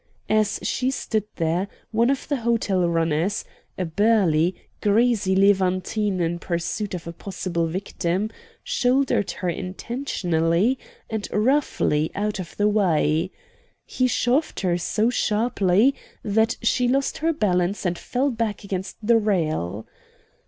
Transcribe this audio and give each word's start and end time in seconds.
As 0.29 0.59
she 0.63 0.89
stood 0.89 1.25
there 1.35 1.67
one 1.91 2.09
of 2.09 2.27
the 2.27 2.37
hotel 2.37 2.89
runners, 2.89 3.45
a 3.77 3.85
burly, 3.85 4.55
greasy 4.81 5.35
Levantine 5.35 6.19
in 6.19 6.39
pursuit 6.39 6.95
of 6.95 7.05
a 7.05 7.13
possible 7.13 7.67
victim, 7.67 8.31
shouldered 8.63 9.29
her 9.29 9.49
intentionally 9.49 10.79
and 11.07 11.27
roughly 11.31 12.09
out 12.15 12.39
of 12.39 12.57
the 12.57 12.67
way. 12.67 13.29
He 13.85 14.07
shoved 14.07 14.61
her 14.61 14.75
so 14.75 15.11
sharply 15.11 15.93
that 16.23 16.57
she 16.63 16.87
lost 16.87 17.19
her 17.19 17.31
balance 17.31 17.85
and 17.85 17.95
fell 17.95 18.31
back 18.31 18.63
against 18.63 18.97
the 19.05 19.17
rail. 19.19 19.85